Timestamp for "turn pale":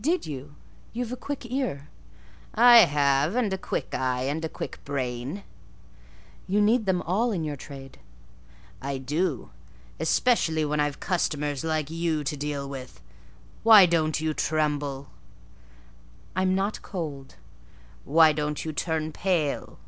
18.72-19.78